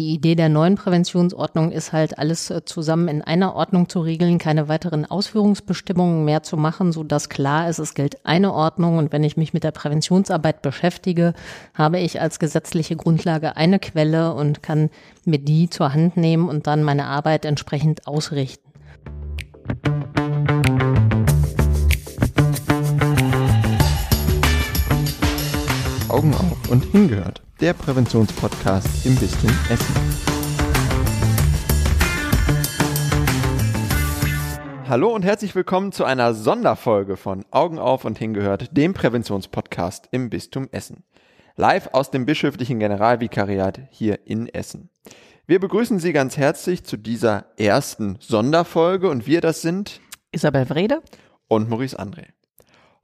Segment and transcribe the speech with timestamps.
[0.00, 4.38] Die Idee der neuen Präventionsordnung ist halt, alles äh, zusammen in einer Ordnung zu regeln,
[4.38, 9.12] keine weiteren Ausführungsbestimmungen mehr zu machen, so dass klar ist, es gilt eine Ordnung und
[9.12, 11.34] wenn ich mich mit der Präventionsarbeit beschäftige,
[11.74, 14.88] habe ich als gesetzliche Grundlage eine Quelle und kann
[15.26, 18.70] mir die zur Hand nehmen und dann meine Arbeit entsprechend ausrichten.
[26.08, 29.94] Augen auf und hingehört, der Präventionspodcast im Bistum Essen.
[34.88, 40.30] Hallo und herzlich willkommen zu einer Sonderfolge von Augen auf und hingehört, dem Präventionspodcast im
[40.30, 41.04] Bistum Essen.
[41.56, 44.88] Live aus dem bischöflichen Generalvikariat hier in Essen.
[45.46, 50.00] Wir begrüßen Sie ganz herzlich zu dieser ersten Sonderfolge und wir das sind
[50.32, 51.02] Isabel Wrede
[51.46, 52.28] und Maurice André.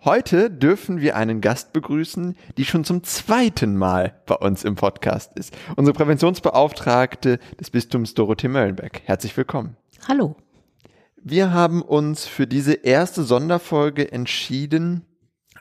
[0.06, 5.36] Heute dürfen wir einen Gast begrüßen, die schon zum zweiten Mal bei uns im Podcast
[5.36, 5.52] ist.
[5.74, 9.02] Unsere Präventionsbeauftragte des Bistums Dorothee Möllenbeck.
[9.04, 9.76] Herzlich willkommen.
[10.06, 10.36] Hallo.
[11.16, 15.02] Wir haben uns für diese erste Sonderfolge entschieden,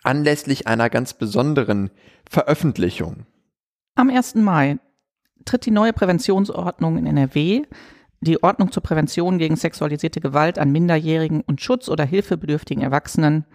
[0.03, 1.89] anlässlich einer ganz besonderen
[2.29, 3.25] Veröffentlichung.
[3.95, 4.35] Am 1.
[4.35, 4.77] Mai
[5.45, 7.63] tritt die neue Präventionsordnung in NRW,
[8.21, 13.45] die Ordnung zur Prävention gegen sexualisierte Gewalt an Minderjährigen und Schutz oder hilfebedürftigen Erwachsenen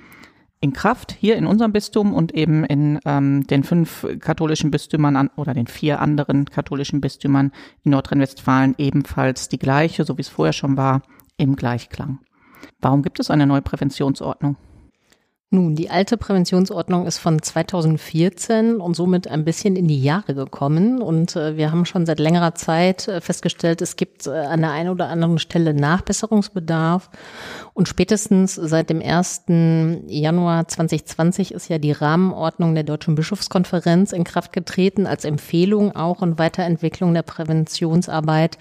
[0.60, 5.30] in Kraft hier in unserem Bistum und eben in ähm, den fünf katholischen Bistümern an,
[5.36, 10.52] oder den vier anderen katholischen Bistümern in Nordrhein-Westfalen ebenfalls die gleiche, so wie es vorher
[10.52, 11.02] schon war,
[11.38, 12.18] im Gleichklang.
[12.80, 14.56] Warum gibt es eine neue Präventionsordnung?
[15.52, 21.02] Nun, die alte Präventionsordnung ist von 2014 und somit ein bisschen in die Jahre gekommen.
[21.02, 24.70] Und äh, wir haben schon seit längerer Zeit äh, festgestellt, es gibt äh, an der
[24.70, 27.10] einen oder anderen Stelle Nachbesserungsbedarf.
[27.74, 29.46] Und spätestens seit dem 1.
[30.06, 36.22] Januar 2020 ist ja die Rahmenordnung der Deutschen Bischofskonferenz in Kraft getreten, als Empfehlung auch
[36.22, 38.56] und Weiterentwicklung der Präventionsarbeit.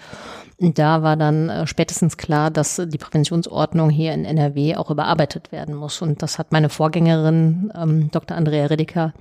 [0.60, 5.52] Und da war dann äh, spätestens klar, dass die Präventionsordnung hier in NRW auch überarbeitet
[5.52, 6.02] werden muss.
[6.02, 8.38] Und das hat meine Vorgängerin, ähm, Dr.
[8.38, 9.12] Andrea Redeker,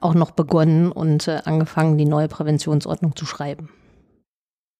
[0.00, 3.70] auch noch begonnen und äh, angefangen, die neue Präventionsordnung zu schreiben.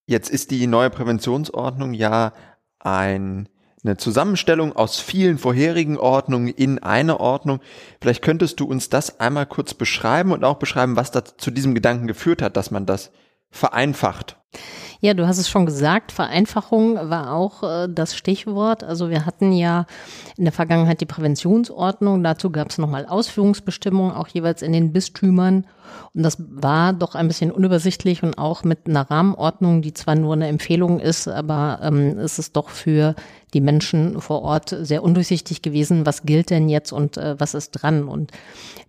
[0.09, 2.33] Jetzt ist die neue Präventionsordnung ja
[2.81, 3.49] ein,
[3.85, 7.61] eine Zusammenstellung aus vielen vorherigen Ordnungen in eine Ordnung.
[8.01, 11.73] Vielleicht könntest du uns das einmal kurz beschreiben und auch beschreiben, was da zu diesem
[11.73, 13.13] Gedanken geführt hat, dass man das
[13.53, 14.43] vereinfacht.
[15.05, 18.85] Ja, du hast es schon gesagt, Vereinfachung war auch äh, das Stichwort.
[18.85, 19.87] Also wir hatten ja
[20.37, 25.67] in der Vergangenheit die Präventionsordnung, dazu gab es nochmal Ausführungsbestimmungen, auch jeweils in den Bistümern.
[26.15, 30.35] Und das war doch ein bisschen unübersichtlich und auch mit einer Rahmenordnung, die zwar nur
[30.35, 33.17] eine Empfehlung ist, aber ähm, es ist doch für
[33.55, 37.71] die Menschen vor Ort sehr undurchsichtig gewesen, was gilt denn jetzt und äh, was ist
[37.73, 38.09] dran.
[38.09, 38.31] Und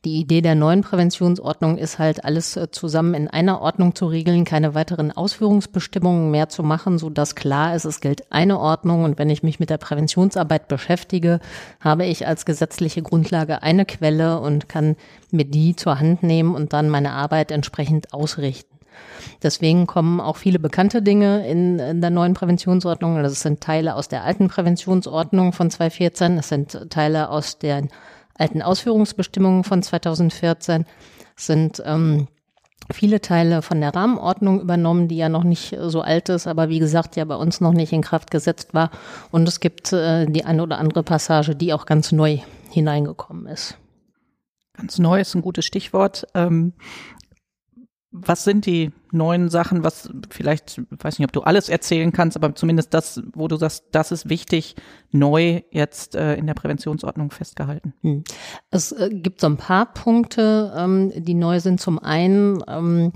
[0.06, 4.46] die Idee der neuen Präventionsordnung ist halt, alles äh, zusammen in einer Ordnung zu regeln,
[4.46, 9.04] keine weiteren Ausführungsbestimmungen mehr zu machen, so dass klar ist, es gilt eine Ordnung.
[9.04, 11.40] Und wenn ich mich mit der Präventionsarbeit beschäftige,
[11.80, 14.96] habe ich als gesetzliche Grundlage eine Quelle und kann
[15.32, 18.73] mir die zur Hand nehmen und dann meine Arbeit entsprechend ausrichten.
[19.42, 23.22] Deswegen kommen auch viele bekannte Dinge in, in der neuen Präventionsordnung.
[23.22, 26.38] Das sind Teile aus der alten Präventionsordnung von 2014.
[26.38, 27.90] Das sind Teile aus den
[28.36, 30.86] alten Ausführungsbestimmungen von 2014.
[31.36, 32.28] Es sind ähm,
[32.92, 36.80] viele Teile von der Rahmenordnung übernommen, die ja noch nicht so alt ist, aber wie
[36.80, 38.92] gesagt ja bei uns noch nicht in Kraft gesetzt war.
[39.32, 42.40] Und es gibt äh, die eine oder andere Passage, die auch ganz neu
[42.70, 43.78] hineingekommen ist.
[44.76, 46.28] Ganz neu ist ein gutes Stichwort.
[46.34, 46.74] Ähm,
[48.14, 52.54] was sind die neuen Sachen, was vielleicht, weiß nicht, ob du alles erzählen kannst, aber
[52.54, 54.76] zumindest das, wo du sagst, das ist wichtig,
[55.12, 57.94] neu jetzt äh, in der Präventionsordnung festgehalten?
[58.02, 58.24] Hm.
[58.70, 61.82] Es äh, gibt so ein paar Punkte, ähm, die neu sind.
[61.82, 63.14] Zum einen ähm,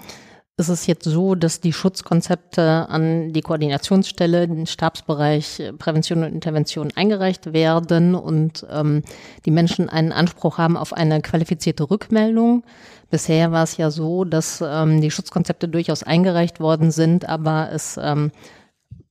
[0.59, 6.33] ist es jetzt so, dass die Schutzkonzepte an die Koordinationsstelle, den Stabsbereich äh, Prävention und
[6.33, 9.03] Intervention eingereicht werden und ähm,
[9.45, 12.63] die Menschen einen Anspruch haben auf eine qualifizierte Rückmeldung.
[13.11, 17.99] Bisher war es ja so, dass ähm, die Schutzkonzepte durchaus eingereicht worden sind, aber es
[18.01, 18.31] ähm,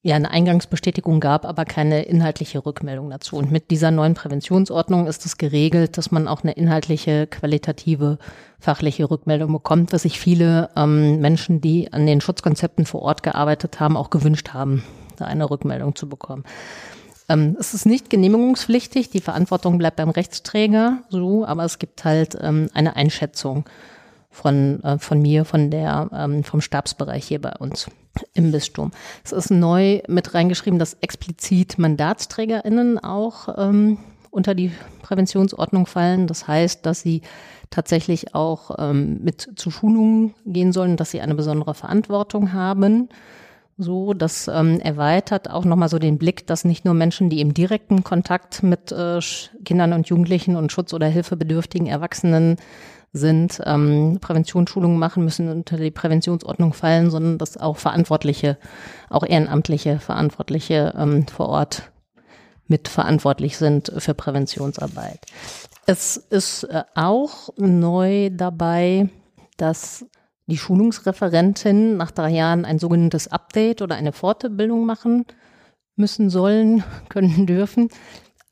[0.07, 3.37] ja eine Eingangsbestätigung gab, aber keine inhaltliche Rückmeldung dazu.
[3.37, 8.19] Und mit dieser neuen Präventionsordnung ist es geregelt, dass man auch eine inhaltliche, qualitative,
[8.61, 13.81] fachliche Rückmeldung bekommt, was sich viele ähm, Menschen, die an den Schutzkonzepten vor Ort gearbeitet
[13.81, 14.85] haben, auch gewünscht haben,
[15.17, 16.45] da eine Rückmeldung zu bekommen.
[17.29, 22.39] Ähm, es ist nicht genehmigungspflichtig, die Verantwortung bleibt beim Rechtsträger, so, aber es gibt halt
[22.41, 23.65] ähm, eine Einschätzung
[24.37, 27.89] von, äh, von mir, von der, ähm, vom Stabsbereich hier bei uns
[28.35, 28.91] im Bistum.
[29.25, 33.99] Es ist neu mit reingeschrieben, dass explizit MandatsträgerInnen auch ähm,
[34.31, 36.27] unter die Präventionsordnung fallen.
[36.27, 37.23] Das heißt, dass sie
[37.71, 43.09] tatsächlich auch ähm, mit zu Schulungen gehen sollen, dass sie eine besondere Verantwortung haben.
[43.79, 47.55] So, das ähm, erweitert auch nochmal so den Blick, dass nicht nur Menschen, die im
[47.55, 49.19] direkten Kontakt mit äh,
[49.65, 52.57] Kindern und Jugendlichen und Schutz- oder hilfebedürftigen Erwachsenen
[53.17, 58.59] sind, ähm, Präventionsschulungen machen müssen, unter die Präventionsordnung fallen, sondern dass auch Verantwortliche,
[59.11, 61.91] auch ehrenamtliche Verantwortliche ähm, vor Ort
[62.69, 65.21] mitverantwortlich sind für Präventionsarbeit.
[65.87, 69.09] Es ist äh, auch neu dabei,
[69.57, 70.05] dass
[70.47, 75.27] die Schulungsreferentin nach drei Jahren ein sogenanntes Update oder eine Fortbildung machen
[75.97, 77.89] müssen sollen, können, dürfen.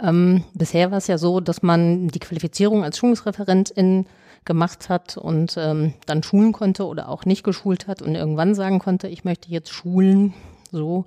[0.03, 4.07] Ähm, bisher war es ja so, dass man die Qualifizierung als Schulungsreferentin
[4.45, 8.79] gemacht hat und ähm, dann schulen konnte oder auch nicht geschult hat und irgendwann sagen
[8.79, 10.35] konnte, ich möchte jetzt schulen,
[10.71, 11.05] so.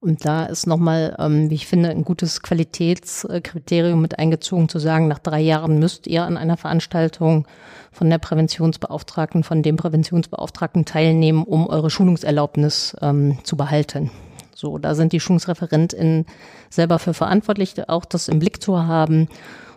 [0.00, 5.06] Und da ist nochmal, ähm, wie ich finde, ein gutes Qualitätskriterium mit eingezogen zu sagen,
[5.06, 7.46] nach drei Jahren müsst ihr an einer Veranstaltung
[7.92, 14.10] von der Präventionsbeauftragten, von dem Präventionsbeauftragten teilnehmen, um eure Schulungserlaubnis ähm, zu behalten.
[14.56, 16.26] So, da sind die SchulungsreferentInnen
[16.68, 19.28] selber für verantwortlich, auch das im Blick zu haben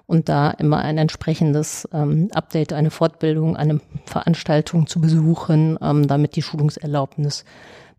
[0.07, 6.35] und da immer ein entsprechendes ähm, Update, eine Fortbildung, eine Veranstaltung zu besuchen, ähm, damit
[6.35, 7.45] die Schulungserlaubnis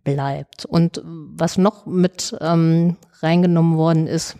[0.04, 0.64] bleibt.
[0.64, 4.36] Und was noch mit ähm, reingenommen worden ist,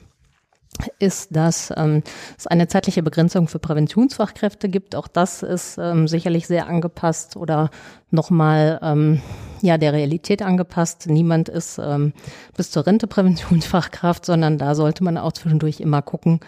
[0.99, 2.03] ist, dass ähm,
[2.39, 4.95] es eine zeitliche Begrenzung für Präventionsfachkräfte gibt.
[4.95, 7.71] Auch das ist ähm, sicherlich sehr angepasst oder
[8.11, 9.23] nochmal ähm,
[9.63, 11.07] ja der Realität angepasst.
[11.09, 12.13] Niemand ist ähm,
[12.57, 16.41] bis zur Rente Präventionsfachkraft, sondern da sollte man auch zwischendurch immer gucken,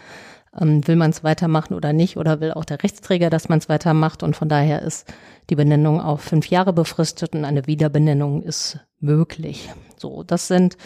[0.61, 3.69] ähm, will man es weitermachen oder nicht oder will auch der Rechtsträger, dass man es
[3.69, 4.23] weitermacht.
[4.23, 5.13] Und von daher ist
[5.51, 9.71] die Benennung auf fünf Jahre befristet und eine Wiederbenennung ist möglich.
[9.97, 10.77] So, das sind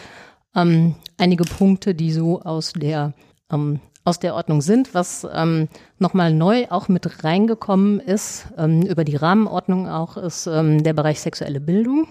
[0.55, 3.13] ähm, einige Punkte, die so aus der
[3.51, 4.93] ähm, aus der Ordnung sind.
[4.93, 10.83] Was ähm, nochmal neu auch mit reingekommen ist, ähm, über die Rahmenordnung auch, ist ähm,
[10.83, 12.07] der Bereich sexuelle Bildung.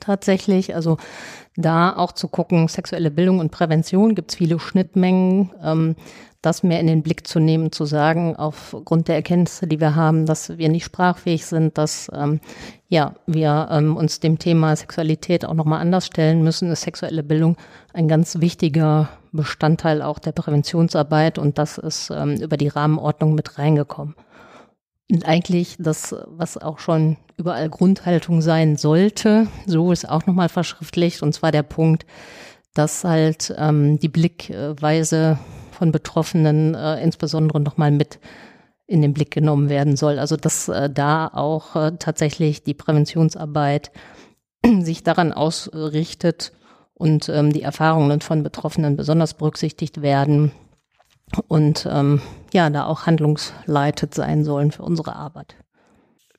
[0.00, 0.96] Tatsächlich, also
[1.56, 5.50] da auch zu gucken, sexuelle Bildung und Prävention gibt es viele Schnittmengen.
[5.62, 5.96] Ähm,
[6.44, 10.26] das mehr in den Blick zu nehmen, zu sagen, aufgrund der Erkenntnisse, die wir haben,
[10.26, 12.40] dass wir nicht sprachfähig sind, dass ähm,
[12.88, 17.56] ja wir ähm, uns dem Thema Sexualität auch nochmal anders stellen müssen, ist sexuelle Bildung
[17.92, 23.58] ein ganz wichtiger Bestandteil auch der Präventionsarbeit und das ist ähm, über die Rahmenordnung mit
[23.58, 24.14] reingekommen.
[25.10, 31.22] Und eigentlich das, was auch schon überall Grundhaltung sein sollte, so ist auch nochmal verschriftlicht,
[31.22, 32.06] und zwar der Punkt,
[32.74, 35.38] dass halt ähm, die Blickweise
[35.74, 38.18] von Betroffenen äh, insbesondere nochmal mit
[38.86, 40.18] in den Blick genommen werden soll.
[40.18, 43.90] Also dass äh, da auch äh, tatsächlich die Präventionsarbeit
[44.80, 46.52] sich daran ausrichtet
[46.94, 50.52] und ähm, die Erfahrungen von Betroffenen besonders berücksichtigt werden
[51.48, 52.20] und ähm,
[52.52, 55.56] ja, da auch handlungsleitet sein sollen für unsere Arbeit.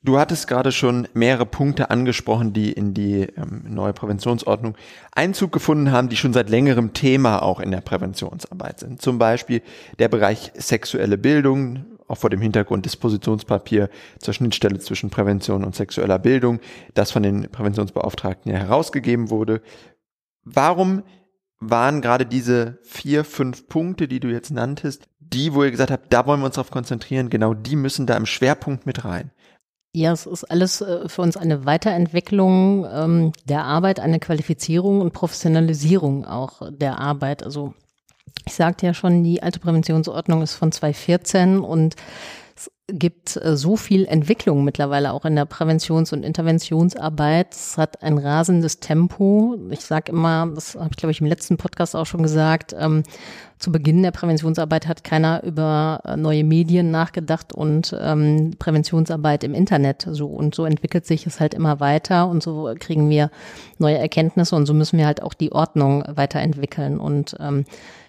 [0.06, 4.76] Du hattest gerade schon mehrere Punkte angesprochen, die in die ähm, neue Präventionsordnung
[5.10, 9.02] Einzug gefunden haben, die schon seit längerem Thema auch in der Präventionsarbeit sind.
[9.02, 9.62] Zum Beispiel
[9.98, 16.20] der Bereich sexuelle Bildung, auch vor dem Hintergrund Dispositionspapier zur Schnittstelle zwischen Prävention und sexueller
[16.20, 16.60] Bildung,
[16.94, 19.60] das von den Präventionsbeauftragten ja herausgegeben wurde.
[20.44, 21.02] Warum
[21.58, 26.12] waren gerade diese vier, fünf Punkte, die du jetzt nanntest, die, wo ihr gesagt habt,
[26.12, 29.32] da wollen wir uns darauf konzentrieren, genau die müssen da im Schwerpunkt mit rein?
[29.96, 35.14] Ja, es ist alles äh, für uns eine Weiterentwicklung ähm, der Arbeit, eine Qualifizierung und
[35.14, 37.42] Professionalisierung auch der Arbeit.
[37.42, 37.72] Also
[38.44, 41.96] ich sagte ja schon, die alte Präventionsordnung ist von 2014 und
[42.88, 47.52] gibt äh, so viel Entwicklung mittlerweile auch in der Präventions- und Interventionsarbeit.
[47.52, 49.56] Es hat ein rasendes Tempo.
[49.70, 53.02] Ich sage immer, das habe ich glaube ich im letzten Podcast auch schon gesagt, ähm,
[53.58, 59.54] zu Beginn der Präventionsarbeit hat keiner über äh, neue Medien nachgedacht und ähm, Präventionsarbeit im
[59.54, 60.06] Internet.
[60.08, 63.30] So und so entwickelt sich es halt immer weiter und so kriegen wir
[63.78, 67.64] neue Erkenntnisse und so müssen wir halt auch die Ordnung weiterentwickeln und ähm,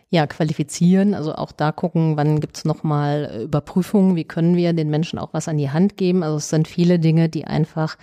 [0.10, 5.20] ja, qualifizieren, also auch da gucken, wann gibt's nochmal Überprüfungen, wie können wir den Menschen
[5.20, 6.24] auch was an die Hand geben.
[6.24, 7.98] Also es sind viele Dinge, die einfach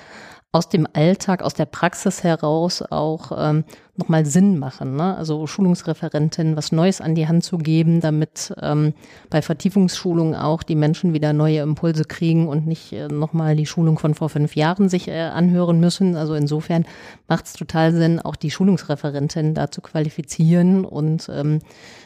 [0.55, 3.65] aus dem Alltag, aus der Praxis heraus auch ähm,
[3.97, 4.95] nochmal Sinn machen.
[4.95, 5.17] Ne?
[5.17, 8.95] Also Schulungsreferentin was Neues an die Hand zu geben, damit ähm,
[9.31, 13.99] bei Vertiefungsschulungen auch die Menschen wieder neue Impulse kriegen und nicht äh, nochmal die Schulung
[13.99, 16.15] von vor fünf Jahren sich äh, anhören müssen.
[16.15, 16.85] Also insofern
[17.27, 21.59] macht es total Sinn, auch die Schulungsreferentin da zu qualifizieren und ähm,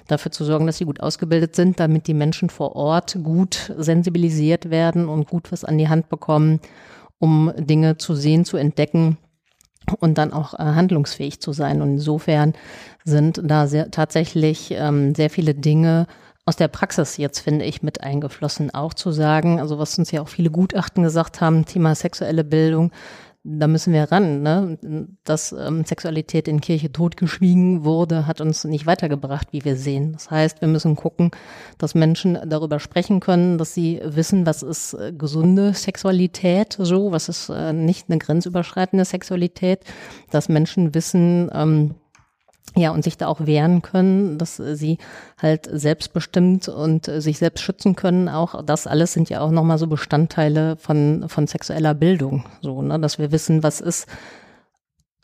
[0.07, 4.71] dafür zu sorgen, dass sie gut ausgebildet sind, damit die Menschen vor Ort gut sensibilisiert
[4.71, 6.61] werden und gut was an die Hand bekommen
[7.19, 9.19] um Dinge zu sehen, zu entdecken
[10.01, 11.83] und dann auch äh, handlungsfähig zu sein.
[11.83, 12.55] Und insofern
[13.05, 16.07] sind da sehr, tatsächlich ähm, sehr viele Dinge
[16.45, 20.23] aus der Praxis jetzt, finde ich, mit eingeflossen, auch zu sagen, also was uns ja
[20.23, 22.91] auch viele Gutachten gesagt haben, Thema sexuelle Bildung,
[23.51, 24.43] da müssen wir ran.
[24.43, 24.79] Ne?
[25.25, 30.13] Dass ähm, Sexualität in Kirche totgeschwiegen wurde, hat uns nicht weitergebracht, wie wir sehen.
[30.13, 31.31] Das heißt, wir müssen gucken,
[31.79, 37.29] dass Menschen darüber sprechen können, dass sie wissen, was ist äh, gesunde Sexualität, so, was
[37.29, 39.81] ist äh, nicht eine grenzüberschreitende Sexualität,
[40.31, 41.95] dass Menschen wissen, ähm,
[42.77, 44.99] ja, und sich da auch wehren können, dass sie
[45.41, 48.29] halt selbstbestimmt und sich selbst schützen können.
[48.29, 52.45] Auch das alles sind ja auch nochmal so Bestandteile von, von sexueller Bildung.
[52.61, 54.07] So, ne, dass wir wissen, was ist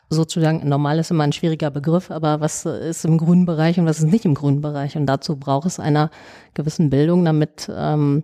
[0.09, 3.99] sozusagen, normal ist immer ein schwieriger Begriff, aber was ist im grünen Bereich und was
[3.99, 4.95] ist nicht im grünen Bereich.
[4.97, 6.09] Und dazu braucht es einer
[6.53, 8.23] gewissen Bildung, damit, ähm,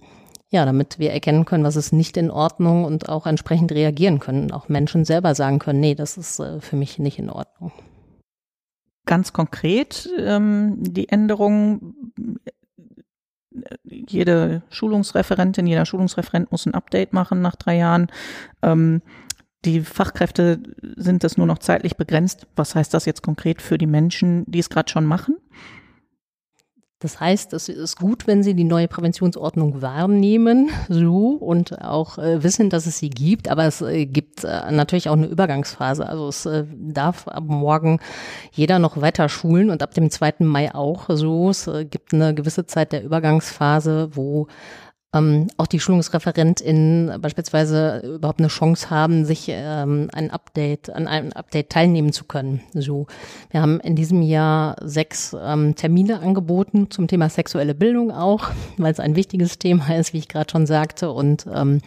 [0.49, 4.51] ja, damit wir erkennen können, was ist nicht in Ordnung und auch entsprechend reagieren können.
[4.51, 7.71] Auch Menschen selber sagen können, nee, das ist äh, für mich nicht in Ordnung
[9.05, 11.95] ganz konkret ähm, die Änderung.
[13.83, 18.07] Jede Schulungsreferentin, jeder Schulungsreferent muss ein Update machen nach drei Jahren.
[18.61, 19.01] Ähm,
[19.65, 20.61] die Fachkräfte
[20.95, 22.47] sind das nur noch zeitlich begrenzt.
[22.55, 25.35] Was heißt das jetzt konkret für die Menschen, die es gerade schon machen?
[27.01, 32.43] Das heißt, es ist gut, wenn Sie die neue Präventionsordnung wahrnehmen, so und auch äh,
[32.43, 33.49] wissen, dass es sie gibt.
[33.49, 36.07] Aber es äh, gibt äh, natürlich auch eine Übergangsphase.
[36.07, 37.99] Also es äh, darf ab morgen
[38.51, 40.35] jeder noch weiter schulen und ab dem 2.
[40.39, 41.49] Mai auch so.
[41.49, 44.47] Es äh, gibt eine gewisse Zeit der Übergangsphase, wo
[45.13, 51.33] ähm, auch die SchulungsreferentInnen beispielsweise überhaupt eine Chance haben, sich ähm, ein Update, an einem
[51.33, 52.61] Update teilnehmen zu können.
[52.73, 53.07] So,
[53.49, 58.93] wir haben in diesem Jahr sechs ähm, Termine angeboten zum Thema sexuelle Bildung auch, weil
[58.93, 61.81] es ein wichtiges Thema ist, wie ich gerade schon sagte, und ähm,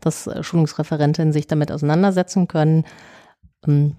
[0.00, 2.84] dass Schulungsreferentinnen sich damit auseinandersetzen können.
[3.66, 3.94] Ähm,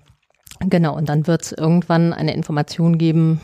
[0.59, 3.39] genau, und dann wird es irgendwann eine Information geben,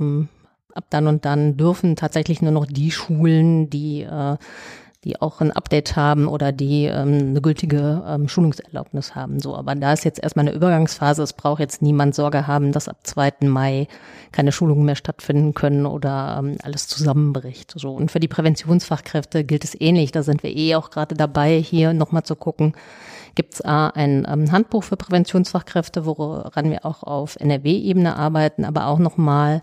[0.00, 0.28] ähm,
[0.76, 4.36] ab dann und dann dürfen tatsächlich nur noch die Schulen, die äh,
[5.06, 9.38] die auch ein Update haben oder die ähm, eine gültige ähm, Schulungserlaubnis haben.
[9.38, 11.22] So, aber da ist jetzt erstmal eine Übergangsphase.
[11.22, 13.34] Es braucht jetzt niemand Sorge haben, dass ab 2.
[13.42, 13.86] Mai
[14.32, 17.72] keine Schulungen mehr stattfinden können oder ähm, alles zusammenbricht.
[17.76, 20.10] So und für die Präventionsfachkräfte gilt es ähnlich.
[20.10, 22.74] Da sind wir eh auch gerade dabei, hier nochmal zu gucken.
[23.36, 28.98] Gibt es ein ähm, Handbuch für Präventionsfachkräfte, woran wir auch auf NRW-Ebene arbeiten, aber auch
[28.98, 29.60] nochmal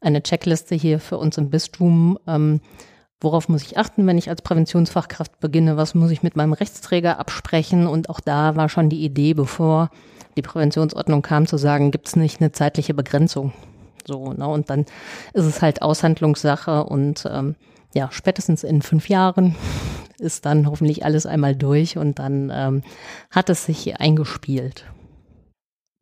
[0.00, 2.18] eine Checkliste hier für uns im Bistum.
[2.26, 2.60] Ähm,
[3.20, 5.76] worauf muss ich achten, wenn ich als Präventionsfachkraft beginne?
[5.76, 7.86] Was muss ich mit meinem Rechtsträger absprechen?
[7.86, 9.90] Und auch da war schon die Idee, bevor
[10.36, 13.52] die Präventionsordnung kam, zu sagen, gibt es nicht eine zeitliche Begrenzung?
[14.04, 14.48] So, ne?
[14.48, 14.80] Und dann
[15.32, 17.54] ist es halt Aushandlungssache und ähm,
[17.94, 19.54] ja, spätestens in fünf Jahren
[20.22, 22.82] ist dann hoffentlich alles einmal durch und dann ähm,
[23.30, 24.86] hat es sich eingespielt.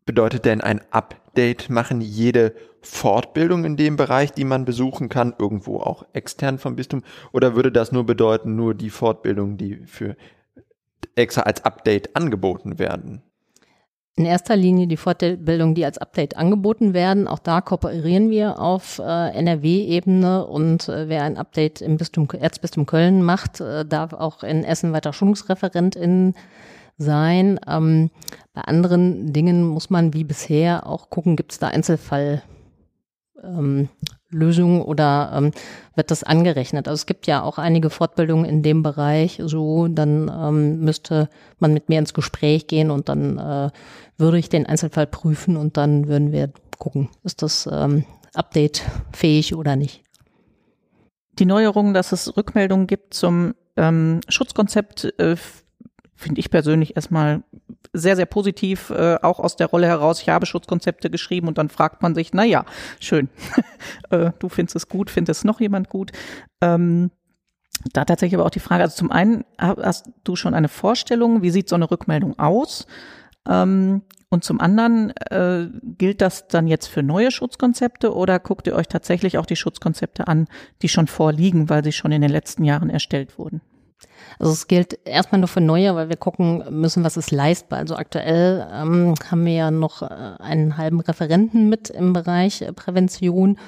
[0.06, 5.80] Bedeutet denn ein Update machen jede Fortbildung in dem Bereich, die man besuchen kann, irgendwo
[5.80, 7.02] auch extern vom Bistum?
[7.32, 10.16] Oder würde das nur bedeuten, nur die Fortbildungen, die für
[11.14, 13.22] extra als Update angeboten werden?
[14.20, 17.26] In erster Linie die Fortbildung, die als Update angeboten werden.
[17.26, 22.84] Auch da kooperieren wir auf äh, NRW-Ebene und äh, wer ein Update im Bistum, Erzbistum
[22.84, 26.34] Köln macht, äh, darf auch in Essen weiter Schulungsreferentin
[26.98, 27.58] sein.
[27.66, 28.10] Ähm,
[28.52, 32.42] bei anderen Dingen muss man wie bisher auch gucken, gibt es da Einzelfall
[33.42, 33.88] ähm,
[34.30, 35.52] Lösung oder ähm,
[35.94, 36.88] wird das angerechnet?
[36.88, 41.72] Also es gibt ja auch einige Fortbildungen in dem Bereich, so dann ähm, müsste man
[41.72, 43.70] mit mir ins Gespräch gehen und dann äh,
[44.16, 48.82] würde ich den Einzelfall prüfen und dann würden wir gucken, ist das ähm, Update
[49.12, 50.02] fähig oder nicht.
[51.38, 55.36] Die Neuerung, dass es Rückmeldungen gibt zum ähm, Schutzkonzept, äh,
[56.20, 57.42] finde ich persönlich erstmal
[57.92, 60.20] sehr, sehr positiv, äh, auch aus der Rolle heraus.
[60.20, 62.64] Ich habe Schutzkonzepte geschrieben und dann fragt man sich, na ja,
[63.00, 63.28] schön,
[64.10, 66.12] äh, du findest es gut, findest noch jemand gut.
[66.60, 67.10] Ähm,
[67.92, 71.50] da tatsächlich aber auch die Frage, also zum einen hast du schon eine Vorstellung, wie
[71.50, 72.86] sieht so eine Rückmeldung aus?
[73.48, 78.76] Ähm, und zum anderen, äh, gilt das dann jetzt für neue Schutzkonzepte oder guckt ihr
[78.76, 80.46] euch tatsächlich auch die Schutzkonzepte an,
[80.82, 83.62] die schon vorliegen, weil sie schon in den letzten Jahren erstellt wurden?
[84.38, 87.78] Also es gilt erstmal nur für neue, weil wir gucken müssen, was ist leistbar.
[87.78, 90.06] Also aktuell ähm, haben wir ja noch äh,
[90.38, 93.58] einen halben Referenten mit im Bereich äh, Prävention.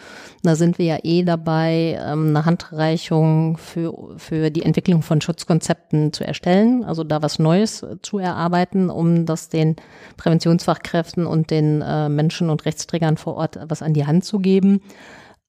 [0.43, 6.13] Da sind wir ja eh dabei, ähm, eine Handreichung für, für die Entwicklung von Schutzkonzepten
[6.13, 9.77] zu erstellen, also da was Neues äh, zu erarbeiten, um das den
[10.17, 14.81] Präventionsfachkräften und den äh, Menschen und Rechtsträgern vor Ort was an die Hand zu geben.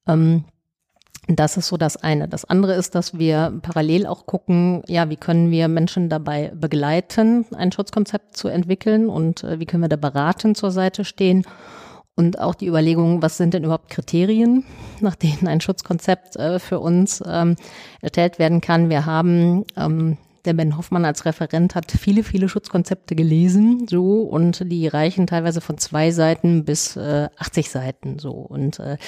[0.06, 0.44] Ähm,
[1.26, 2.28] das ist so das eine.
[2.28, 7.46] Das andere ist, dass wir parallel auch gucken, ja, wie können wir Menschen dabei begleiten,
[7.54, 11.44] ein Schutzkonzept zu entwickeln und äh, wie können wir da beraten zur Seite stehen.
[12.16, 14.64] Und auch die Überlegung, was sind denn überhaupt Kriterien,
[15.00, 17.56] nach denen ein Schutzkonzept äh, für uns ähm,
[18.00, 18.90] erstellt werden kann.
[18.90, 24.70] Wir haben ähm, der Ben Hoffmann als Referent hat viele, viele Schutzkonzepte gelesen, so, und
[24.70, 28.32] die reichen teilweise von zwei Seiten bis äh, 80 Seiten, so.
[28.32, 28.98] Und äh,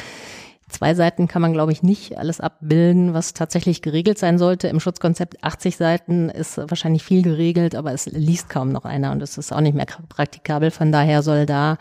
[0.69, 4.69] zwei Seiten kann man, glaube ich, nicht alles abbilden, was tatsächlich geregelt sein sollte.
[4.69, 9.23] Im Schutzkonzept 80 Seiten ist wahrscheinlich viel geregelt, aber es liest kaum noch einer und
[9.23, 10.71] es ist auch nicht mehr praktikabel.
[10.71, 11.79] Von daher soll da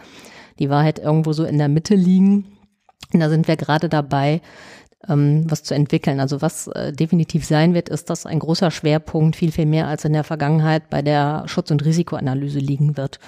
[0.59, 2.57] die Wahrheit irgendwo so in der Mitte liegen.
[3.13, 4.41] Und da sind wir gerade dabei,
[5.07, 6.19] ähm, was zu entwickeln.
[6.19, 10.05] Also was äh, definitiv sein wird, ist, dass ein großer Schwerpunkt viel, viel mehr als
[10.05, 13.19] in der Vergangenheit bei der Schutz- und Risikoanalyse liegen wird.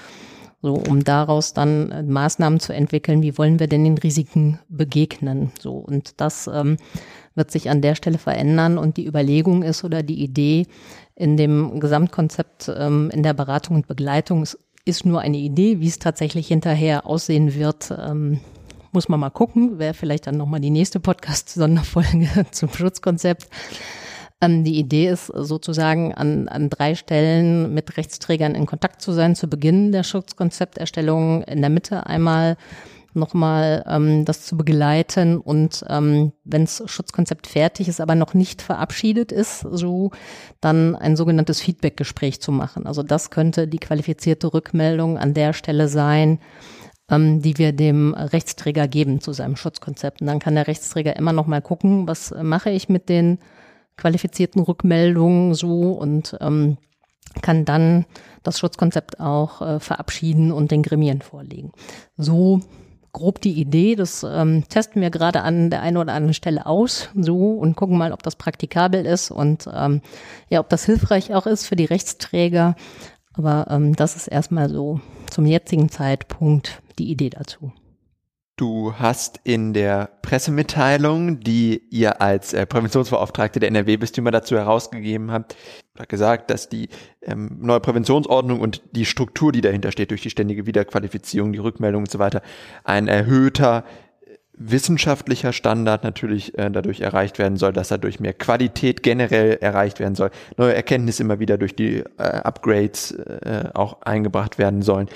[0.67, 5.53] So, um daraus dann äh, Maßnahmen zu entwickeln, wie wollen wir denn den Risiken begegnen?
[5.61, 6.75] So, und das ähm,
[7.35, 10.67] wird sich an der Stelle verändern und die Überlegung ist oder die Idee
[11.15, 15.87] in dem Gesamtkonzept ähm, in der Beratung und Begleitung ist, ist nur eine Idee, wie
[15.87, 17.93] es tatsächlich hinterher aussehen wird.
[17.97, 18.41] Ähm,
[18.91, 23.47] muss man mal gucken, wäre vielleicht dann nochmal die nächste Podcast-Sonderfolge zum Schutzkonzept.
[24.41, 29.35] Ähm, die Idee ist sozusagen an, an drei Stellen mit Rechtsträgern in Kontakt zu sein,
[29.35, 32.57] zu Beginn der Schutzkonzepterstellung, in der Mitte einmal
[33.13, 38.61] nochmal ähm, das zu begleiten und ähm, wenn das Schutzkonzept fertig ist, aber noch nicht
[38.61, 40.11] verabschiedet ist, so
[40.61, 42.85] dann ein sogenanntes Feedbackgespräch zu machen.
[42.85, 46.39] Also das könnte die qualifizierte Rückmeldung an der Stelle sein,
[47.09, 50.21] ähm, die wir dem Rechtsträger geben zu seinem Schutzkonzept.
[50.21, 53.39] Und dann kann der Rechtsträger immer noch mal gucken, was mache ich mit den
[53.97, 56.77] qualifizierten Rückmeldungen so und ähm,
[57.41, 58.05] kann dann
[58.43, 61.71] das Schutzkonzept auch äh, verabschieden und den Gremien vorlegen.
[62.15, 62.61] So
[63.17, 63.95] grob die Idee.
[63.95, 67.97] Das ähm, testen wir gerade an der einen oder anderen Stelle aus, so und gucken
[67.97, 70.01] mal, ob das praktikabel ist und ähm,
[70.49, 72.75] ja, ob das hilfreich auch ist für die Rechtsträger.
[73.33, 74.99] Aber ähm, das ist erstmal so
[75.29, 77.71] zum jetzigen Zeitpunkt die Idee dazu.
[78.57, 85.55] Du hast in der Pressemitteilung, die ihr als äh, Präventionsbeauftragte der NRW-Bistümer dazu herausgegeben habt,
[86.07, 86.89] gesagt, dass die
[87.21, 92.01] ähm, neue Präventionsordnung und die Struktur, die dahinter steht, durch die ständige Wiederqualifizierung, die Rückmeldung
[92.01, 92.41] und so weiter,
[92.83, 93.83] ein erhöhter
[94.25, 99.59] äh, wissenschaftlicher Standard natürlich äh, dadurch erreicht werden soll, dass er durch mehr Qualität generell
[99.61, 104.81] erreicht werden soll, neue Erkenntnisse immer wieder durch die äh, Upgrades äh, auch eingebracht werden
[104.81, 105.09] sollen.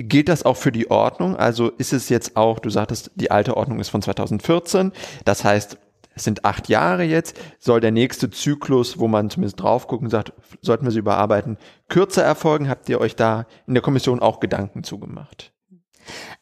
[0.00, 1.36] Gilt das auch für die Ordnung?
[1.36, 4.92] Also ist es jetzt auch, du sagtest, die alte Ordnung ist von 2014,
[5.24, 5.76] das heißt,
[6.14, 10.32] es sind acht Jahre jetzt, soll der nächste Zyklus, wo man zumindest drauf gucken sagt,
[10.62, 11.58] sollten wir sie überarbeiten,
[11.88, 12.68] kürzer erfolgen?
[12.68, 15.52] Habt ihr euch da in der Kommission auch Gedanken zugemacht?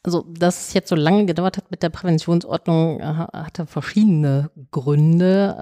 [0.03, 5.57] Also, dass es jetzt so lange gedauert hat mit der Präventionsordnung, äh, hatte verschiedene Gründe.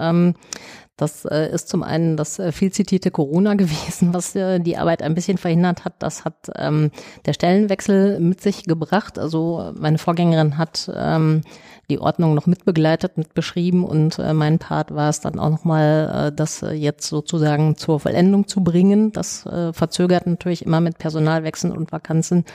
[0.97, 5.01] Das äh, ist zum einen das äh, viel zitierte Corona gewesen, was äh, die Arbeit
[5.01, 5.95] ein bisschen verhindert hat.
[5.99, 6.91] Das hat ähm,
[7.25, 9.19] der Stellenwechsel mit sich gebracht.
[9.19, 11.41] Also meine Vorgängerin hat ähm,
[11.89, 16.35] die Ordnung noch mitbegleitet, mitbeschrieben und äh, mein Part war es dann auch nochmal, äh,
[16.35, 19.11] das jetzt sozusagen zur Vollendung zu bringen.
[19.11, 22.45] Das äh, verzögert natürlich immer mit Personalwechseln und Vakanzen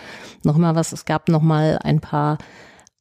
[0.42, 0.92] nochmal was.
[0.92, 2.38] Es gab nochmal ein paar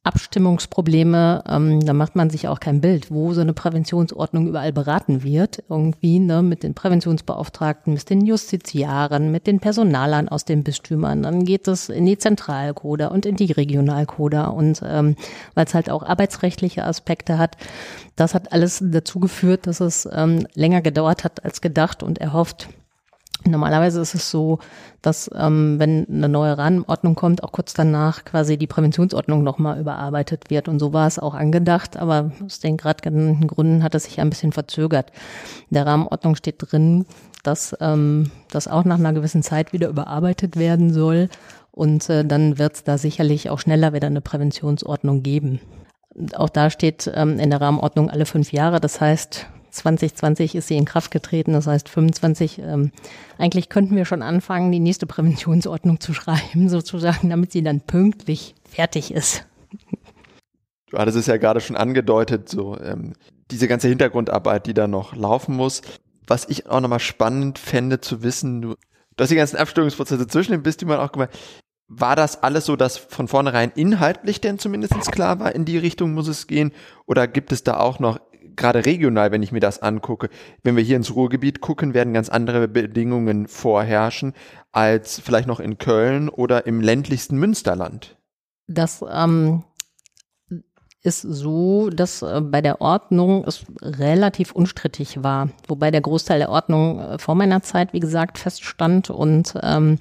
[0.02, 5.22] Abstimmungsprobleme, ähm, da macht man sich auch kein Bild, wo so eine Präventionsordnung überall beraten
[5.22, 11.22] wird, irgendwie, ne, mit den Präventionsbeauftragten, mit den Justiziaren, mit den Personalern aus den Bistümern.
[11.22, 15.16] Dann geht es in die Zentralkoda und in die Regionalkoda und ähm,
[15.54, 17.58] weil es halt auch arbeitsrechtliche Aspekte hat.
[18.16, 22.70] Das hat alles dazu geführt, dass es ähm, länger gedauert hat als gedacht und erhofft.
[23.46, 24.58] Normalerweise ist es so,
[25.00, 30.50] dass ähm, wenn eine neue Rahmenordnung kommt, auch kurz danach quasi die Präventionsordnung nochmal überarbeitet
[30.50, 30.68] wird.
[30.68, 34.20] Und so war es auch angedacht, aber aus den gerade genannten Gründen hat es sich
[34.20, 35.10] ein bisschen verzögert.
[35.70, 37.06] In der Rahmenordnung steht drin,
[37.42, 41.28] dass ähm, das auch nach einer gewissen Zeit wieder überarbeitet werden soll.
[41.72, 45.60] Und äh, dann wird es da sicherlich auch schneller wieder eine Präventionsordnung geben.
[46.34, 48.80] Auch da steht ähm, in der Rahmenordnung alle fünf Jahre.
[48.80, 52.58] Das heißt, 2020 ist sie in Kraft getreten, das heißt 25.
[52.58, 52.92] Ähm,
[53.38, 58.54] eigentlich könnten wir schon anfangen, die nächste Präventionsordnung zu schreiben, sozusagen, damit sie dann pünktlich
[58.68, 59.46] fertig ist.
[60.90, 63.14] Du hattest es ja gerade schon angedeutet, so ähm,
[63.50, 65.82] diese ganze Hintergrundarbeit, die da noch laufen muss.
[66.26, 68.68] Was ich auch nochmal spannend fände zu wissen, du,
[69.16, 71.30] du hast die ganzen Abstimmungsprozesse zwischen den Bistümern auch gemacht.
[71.92, 76.12] War das alles so, dass von vornherein inhaltlich denn zumindest klar war, in die Richtung
[76.12, 76.72] muss es gehen?
[77.06, 78.20] Oder gibt es da auch noch
[78.60, 80.28] gerade regional, wenn ich mir das angucke,
[80.62, 84.34] wenn wir hier ins Ruhrgebiet gucken, werden ganz andere Bedingungen vorherrschen
[84.70, 88.16] als vielleicht noch in Köln oder im ländlichsten Münsterland.
[88.68, 89.64] Das ähm,
[91.02, 96.50] ist so, dass äh, bei der Ordnung es relativ unstrittig war, wobei der Großteil der
[96.50, 99.98] Ordnung äh, vor meiner Zeit, wie gesagt, feststand und ähm,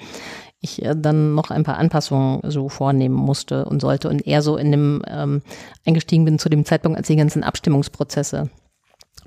[0.62, 4.58] ich äh, dann noch ein paar Anpassungen so vornehmen musste und sollte und eher so
[4.58, 5.42] in dem ähm,
[5.86, 8.50] eingestiegen bin zu dem Zeitpunkt, als die ganzen Abstimmungsprozesse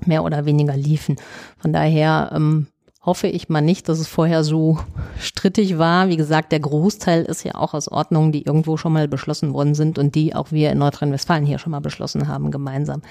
[0.05, 1.17] mehr oder weniger liefen.
[1.57, 2.67] Von daher ähm,
[3.01, 4.79] hoffe ich mal nicht, dass es vorher so
[5.19, 6.07] strittig war.
[6.07, 9.75] Wie gesagt, der Großteil ist ja auch aus Ordnungen, die irgendwo schon mal beschlossen worden
[9.75, 13.01] sind und die auch wir in Nordrhein-Westfalen hier schon mal beschlossen haben, gemeinsam.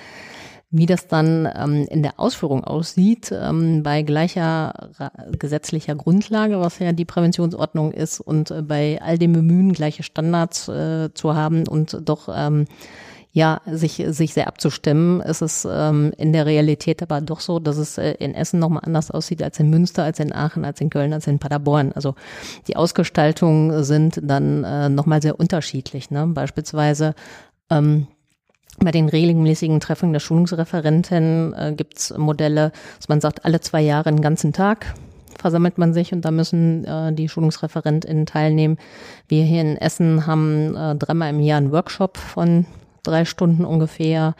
[0.74, 4.90] Wie das dann ähm, in der Ausführung aussieht, ähm, bei gleicher
[5.38, 10.68] gesetzlicher Grundlage, was ja die Präventionsordnung ist, und äh, bei all dem Bemühen, gleiche Standards
[10.68, 12.64] äh, zu haben und doch ähm,
[13.32, 15.20] ja, sich, sich sehr abzustimmen.
[15.22, 18.82] ist Es ähm, in der Realität aber doch so, dass es äh, in Essen nochmal
[18.84, 21.92] anders aussieht als in Münster, als in Aachen, als in Köln, als in Paderborn.
[21.92, 22.14] Also
[22.68, 26.10] die Ausgestaltungen sind dann äh, nochmal sehr unterschiedlich.
[26.10, 26.26] Ne?
[26.26, 27.14] Beispielsweise
[27.70, 28.06] ähm,
[28.78, 33.80] bei den regelmäßigen Treffen der Schulungsreferentin äh, gibt es Modelle, dass man sagt, alle zwei
[33.80, 34.94] Jahre einen ganzen Tag
[35.38, 38.78] versammelt man sich und da müssen äh, die SchulungsreferentInnen teilnehmen.
[39.28, 42.66] Wir hier in Essen haben äh, dreimal im Jahr einen Workshop von
[43.02, 44.34] drei Stunden ungefähr,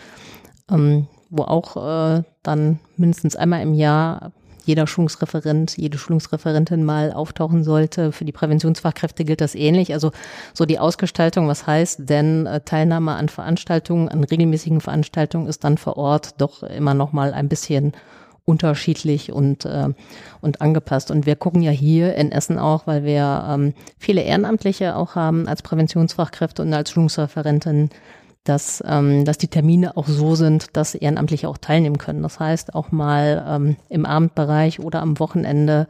[0.71, 4.33] ähm, wo auch äh, dann mindestens einmal im Jahr
[4.67, 8.13] jeder Schulungsreferent, jede Schulungsreferentin mal auftauchen sollte.
[8.13, 9.93] Für die Präventionsfachkräfte gilt das ähnlich.
[9.93, 10.13] Also
[10.55, 15.79] so die Ausgestaltung, was heißt denn äh, Teilnahme an Veranstaltungen, an regelmäßigen Veranstaltungen ist dann
[15.79, 17.93] vor Ort doch immer noch mal ein bisschen
[18.45, 19.89] unterschiedlich und, äh,
[20.41, 21.11] und angepasst.
[21.11, 25.47] Und wir gucken ja hier in Essen auch, weil wir ähm, viele Ehrenamtliche auch haben
[25.47, 27.91] als Präventionsfachkräfte und als Schulungsreferentin,
[28.45, 32.23] dass, ähm, dass die Termine auch so sind, dass Ehrenamtliche auch teilnehmen können.
[32.23, 35.87] Das heißt auch mal ähm, im Abendbereich oder am Wochenende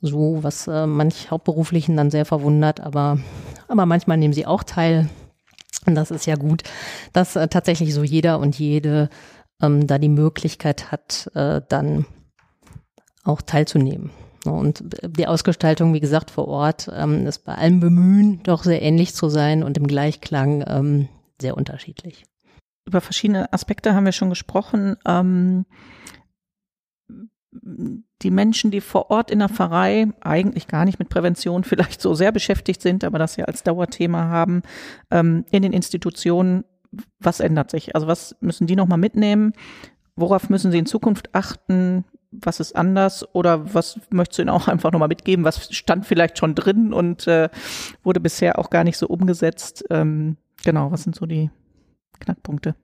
[0.00, 3.18] so, was äh, manch Hauptberuflichen dann sehr verwundert, aber,
[3.68, 5.10] aber manchmal nehmen sie auch teil.
[5.86, 6.62] Und das ist ja gut,
[7.12, 9.10] dass äh, tatsächlich so jeder und jede
[9.60, 12.06] ähm, da die Möglichkeit hat, äh, dann
[13.24, 14.10] auch teilzunehmen.
[14.46, 19.14] Und die Ausgestaltung, wie gesagt, vor Ort ähm, ist bei allem Bemühen doch sehr ähnlich
[19.14, 21.08] zu sein und im Gleichklang ähm,
[21.40, 22.24] sehr unterschiedlich.
[22.86, 24.96] Über verschiedene Aspekte haben wir schon gesprochen.
[25.06, 25.66] Ähm,
[28.22, 32.14] die Menschen, die vor Ort in der Pfarrei eigentlich gar nicht mit Prävention vielleicht so
[32.14, 34.62] sehr beschäftigt sind, aber das ja als Dauerthema haben,
[35.10, 36.64] ähm, in den Institutionen,
[37.18, 37.94] was ändert sich?
[37.94, 39.52] Also was müssen die nochmal mitnehmen?
[40.16, 42.04] Worauf müssen sie in Zukunft achten?
[42.30, 43.34] Was ist anders?
[43.34, 45.44] Oder was möchtest du ihnen auch einfach nochmal mitgeben?
[45.44, 47.48] Was stand vielleicht schon drin und äh,
[48.02, 49.84] wurde bisher auch gar nicht so umgesetzt?
[49.90, 51.50] Ähm, genau, was sind so die
[52.20, 52.74] Knackpunkte?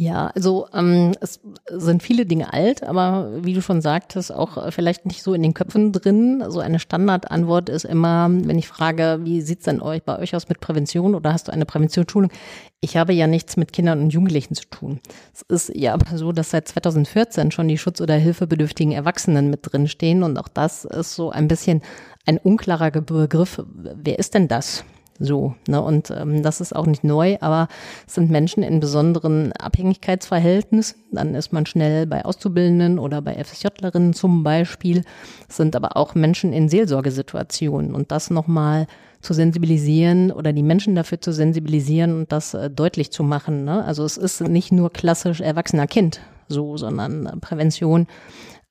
[0.00, 5.04] Ja, also ähm, es sind viele Dinge alt, aber wie du schon sagtest, auch vielleicht
[5.04, 6.42] nicht so in den Köpfen drin.
[6.48, 10.48] So eine Standardantwort ist immer, wenn ich frage, wie sieht's denn euch bei euch aus
[10.48, 12.32] mit Prävention oder hast du eine Präventionsschulung?
[12.80, 15.00] Ich habe ja nichts mit Kindern und Jugendlichen zu tun.
[15.34, 19.70] Es ist ja aber so, dass seit 2014 schon die Schutz- oder Hilfebedürftigen Erwachsenen mit
[19.70, 21.82] drin stehen und auch das ist so ein bisschen
[22.24, 23.62] ein unklarer Begriff.
[23.66, 24.82] Wer ist denn das?
[25.22, 25.80] So, ne?
[25.82, 27.68] Und ähm, das ist auch nicht neu, aber
[28.06, 30.98] es sind Menschen in besonderen Abhängigkeitsverhältnissen.
[31.12, 35.04] Dann ist man schnell bei Auszubildenden oder bei FSJlerinnen zum Beispiel.
[35.48, 38.86] Es sind aber auch Menschen in Seelsorgesituationen und das nochmal
[39.20, 43.64] zu sensibilisieren oder die Menschen dafür zu sensibilisieren und das äh, deutlich zu machen.
[43.64, 43.84] Ne?
[43.84, 48.06] Also es ist nicht nur klassisch erwachsener Kind so, sondern äh, Prävention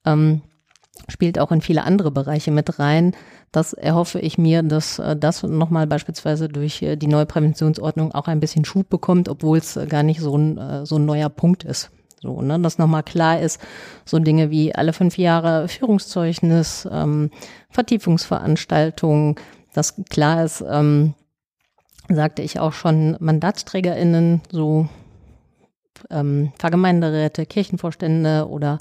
[0.05, 0.41] ähm,
[1.07, 3.15] spielt auch in viele andere Bereiche mit rein.
[3.51, 8.27] Das erhoffe ich mir, dass äh, das nochmal beispielsweise durch äh, die neue Präventionsordnung auch
[8.27, 11.63] ein bisschen Schub bekommt, obwohl es äh, gar nicht so ein, so ein neuer Punkt
[11.63, 11.91] ist.
[12.21, 13.61] So, ne, dass nochmal klar ist,
[14.05, 17.31] so Dinge wie alle fünf Jahre Führungszeugnis, ähm,
[17.69, 19.35] Vertiefungsveranstaltungen,
[19.73, 21.13] dass klar ist, ähm,
[22.09, 24.89] sagte ich auch schon, MandatsträgerInnen, so
[26.09, 28.79] ähm, Pfarrgemeinderäte, Kirchenvorstände oder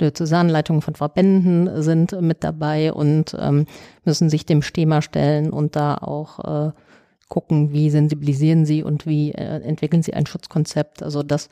[0.00, 3.66] Diözesanleitungen von Verbänden sind mit dabei und ähm,
[4.04, 6.72] müssen sich dem Thema stellen und da auch äh,
[7.28, 11.02] gucken, wie sensibilisieren sie und wie äh, entwickeln sie ein Schutzkonzept.
[11.02, 11.48] Also dass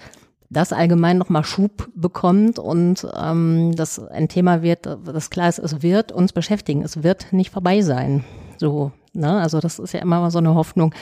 [0.50, 5.82] das allgemein nochmal Schub bekommt und ähm, das ein Thema wird, das klar ist, es
[5.82, 8.24] wird uns beschäftigen, es wird nicht vorbei sein.
[8.58, 9.40] So Ne?
[9.40, 10.94] Also das ist ja immer so eine Hoffnung,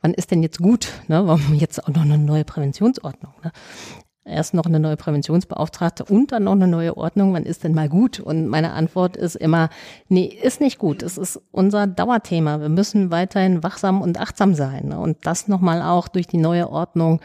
[0.00, 0.88] wann ist denn jetzt gut?
[1.08, 1.26] Ne?
[1.26, 3.32] Warum jetzt auch noch eine neue Präventionsordnung?
[3.42, 3.52] Ne?
[4.24, 7.32] Erst noch eine neue Präventionsbeauftragte und dann noch eine neue Ordnung.
[7.32, 8.18] Wann ist denn mal gut?
[8.18, 9.68] Und meine Antwort ist immer,
[10.08, 11.04] nee, ist nicht gut.
[11.04, 12.60] Es ist unser Dauerthema.
[12.60, 14.88] Wir müssen weiterhin wachsam und achtsam sein.
[14.88, 14.98] Ne?
[14.98, 17.20] Und das nochmal auch durch die neue Ordnung,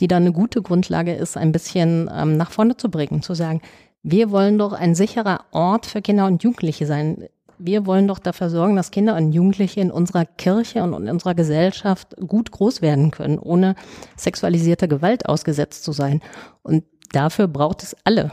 [0.00, 3.60] die dann eine gute Grundlage ist, ein bisschen ähm, nach vorne zu bringen, zu sagen,
[4.02, 8.50] wir wollen doch ein sicherer Ort für Kinder und Jugendliche sein wir wollen doch dafür
[8.50, 13.10] sorgen, dass Kinder und Jugendliche in unserer Kirche und in unserer Gesellschaft gut groß werden
[13.10, 13.74] können, ohne
[14.16, 16.20] sexualisierter Gewalt ausgesetzt zu sein.
[16.62, 18.30] Und dafür braucht es alle.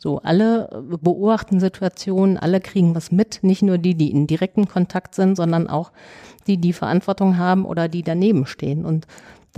[0.00, 0.68] So, alle
[1.02, 5.68] beobachten Situationen, alle kriegen was mit, nicht nur die, die in direkten Kontakt sind, sondern
[5.68, 5.90] auch
[6.46, 8.84] die, die Verantwortung haben oder die daneben stehen.
[8.84, 9.06] Und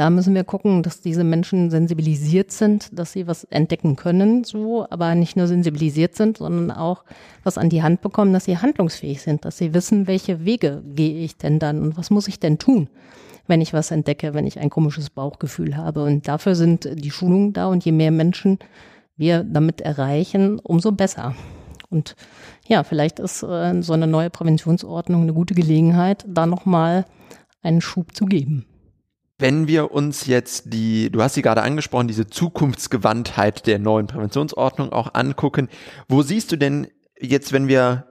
[0.00, 4.86] da müssen wir gucken, dass diese Menschen sensibilisiert sind, dass sie was entdecken können, so,
[4.88, 7.04] aber nicht nur sensibilisiert sind, sondern auch
[7.44, 11.22] was an die Hand bekommen, dass sie handlungsfähig sind, dass sie wissen, welche Wege gehe
[11.22, 12.88] ich denn dann und was muss ich denn tun,
[13.46, 16.02] wenn ich was entdecke, wenn ich ein komisches Bauchgefühl habe.
[16.02, 18.58] Und dafür sind die Schulungen da und je mehr Menschen
[19.18, 21.34] wir damit erreichen, umso besser.
[21.90, 22.16] Und
[22.66, 27.04] ja, vielleicht ist äh, so eine neue Präventionsordnung eine gute Gelegenheit, da nochmal
[27.60, 28.64] einen Schub zu geben.
[29.40, 34.92] Wenn wir uns jetzt die, du hast sie gerade angesprochen, diese Zukunftsgewandtheit der neuen Präventionsordnung
[34.92, 35.68] auch angucken,
[36.08, 38.06] wo siehst du denn jetzt, wenn wir,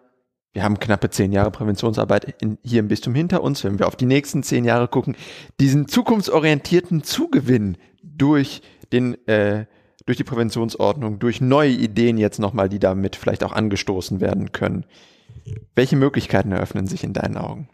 [0.53, 3.95] wir haben knappe zehn Jahre Präventionsarbeit in, hier im Bistum hinter uns, wenn wir auf
[3.95, 5.15] die nächsten zehn Jahre gucken,
[5.59, 9.67] diesen zukunftsorientierten Zugewinn durch den äh,
[10.07, 14.85] durch die Präventionsordnung, durch neue Ideen jetzt nochmal, die damit vielleicht auch angestoßen werden können.
[15.75, 17.69] Welche Möglichkeiten eröffnen sich in deinen Augen?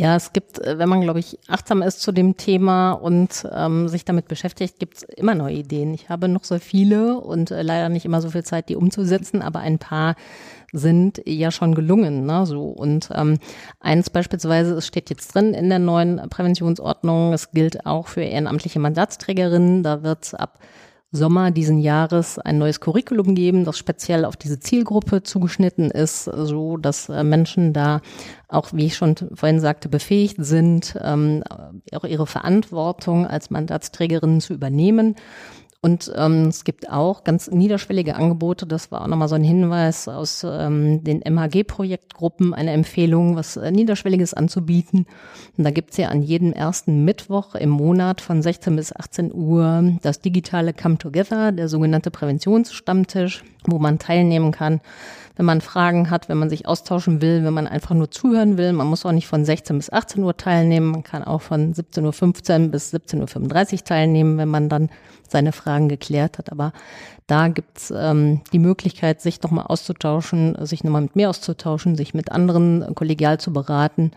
[0.00, 3.88] Ja, es gibt, äh, wenn man, glaube ich, achtsam ist zu dem Thema und ähm,
[3.88, 5.92] sich damit beschäftigt, gibt es immer neue Ideen.
[5.92, 9.42] Ich habe noch so viele und äh, leider nicht immer so viel Zeit, die umzusetzen,
[9.42, 10.14] aber ein paar
[10.72, 12.26] sind ja schon gelungen.
[12.26, 12.46] Ne?
[12.46, 13.40] So und ähm,
[13.80, 18.78] eins beispielsweise, es steht jetzt drin in der neuen Präventionsordnung, es gilt auch für ehrenamtliche
[18.78, 19.82] Mandatsträgerinnen.
[19.82, 20.60] Da wird ab
[21.10, 26.76] Sommer diesen Jahres ein neues Curriculum geben, das speziell auf diese Zielgruppe zugeschnitten ist, so
[26.76, 28.02] dass äh, Menschen da
[28.48, 31.42] auch, wie ich schon vorhin sagte, befähigt sind, ähm,
[31.92, 35.16] auch ihre Verantwortung als Mandatsträgerinnen zu übernehmen.
[35.80, 38.66] Und ähm, es gibt auch ganz niederschwellige Angebote.
[38.66, 43.70] Das war auch nochmal so ein Hinweis aus ähm, den MHG-Projektgruppen, eine Empfehlung, was äh,
[43.70, 45.06] Niederschwelliges anzubieten.
[45.56, 49.92] Und da gibt's ja an jedem ersten Mittwoch im Monat von 16 bis 18 Uhr
[50.02, 54.80] das digitale Come Together, der sogenannte Präventionsstammtisch, wo man teilnehmen kann
[55.38, 58.72] wenn man Fragen hat, wenn man sich austauschen will, wenn man einfach nur zuhören will.
[58.72, 60.90] Man muss auch nicht von 16 bis 18 Uhr teilnehmen.
[60.90, 64.90] Man kann auch von 17.15 Uhr bis 17.35 Uhr teilnehmen, wenn man dann
[65.28, 66.50] seine Fragen geklärt hat.
[66.50, 66.72] Aber
[67.28, 72.32] da gibt's ähm, die Möglichkeit, sich nochmal auszutauschen, sich nochmal mit mir auszutauschen, sich mit
[72.32, 74.10] anderen kollegial zu beraten.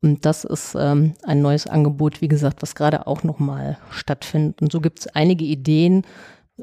[0.00, 4.62] Und das ist ähm, ein neues Angebot, wie gesagt, was gerade auch nochmal stattfindet.
[4.62, 6.04] Und so gibt's einige Ideen,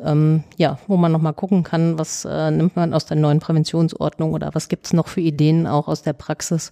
[0.04, 4.34] ähm, ja, wo man nochmal gucken kann, was äh, nimmt man aus der neuen Präventionsordnung
[4.34, 6.72] oder was gibt's noch für Ideen auch aus der Praxis,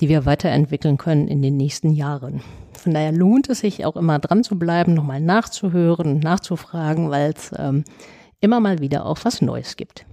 [0.00, 2.42] die wir weiterentwickeln können in den nächsten Jahren.
[2.72, 7.32] Von daher lohnt es sich auch immer dran zu bleiben, nochmal nachzuhören und nachzufragen, weil
[7.36, 7.84] es ähm,
[8.40, 10.06] immer mal wieder auch was Neues gibt.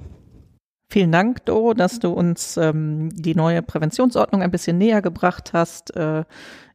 [0.89, 5.95] Vielen Dank, Doro, dass du uns ähm, die neue Präventionsordnung ein bisschen näher gebracht hast.
[5.95, 6.23] Äh,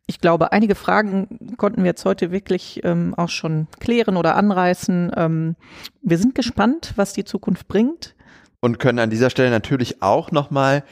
[0.06, 5.12] ich glaube, einige Fragen konnten wir jetzt heute wirklich ähm, auch schon klären oder anreißen.
[5.16, 5.56] Ähm,
[6.02, 8.14] wir sind gespannt, was die Zukunft bringt.
[8.60, 10.84] Und können an dieser Stelle natürlich auch nochmal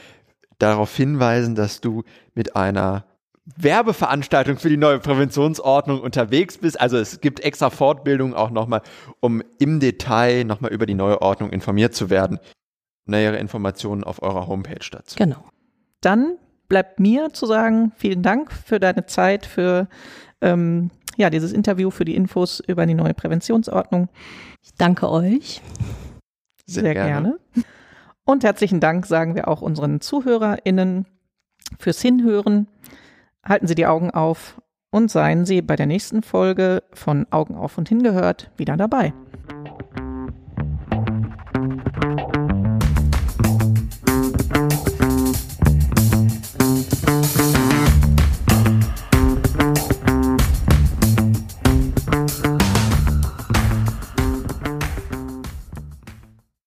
[0.59, 2.03] darauf hinweisen, dass du
[2.35, 3.05] mit einer
[3.57, 6.79] Werbeveranstaltung für die neue Präventionsordnung unterwegs bist.
[6.79, 8.81] Also es gibt extra Fortbildungen auch nochmal,
[9.19, 12.39] um im Detail nochmal über die neue Ordnung informiert zu werden.
[13.05, 15.15] Nähere Informationen auf eurer Homepage dazu.
[15.17, 15.43] Genau.
[16.01, 16.37] Dann
[16.71, 19.89] bleibt mir zu sagen, vielen Dank für deine Zeit, für
[20.39, 24.07] ähm, ja, dieses Interview, für die Infos über die neue Präventionsordnung.
[24.63, 25.61] Ich danke euch.
[26.65, 27.09] Sehr, Sehr gerne.
[27.09, 27.65] gerne.
[28.23, 31.07] Und herzlichen Dank sagen wir auch unseren ZuhörerInnen
[31.77, 32.67] fürs Hinhören.
[33.43, 37.77] Halten Sie die Augen auf und seien Sie bei der nächsten Folge von Augen auf
[37.77, 39.11] und hingehört wieder dabei.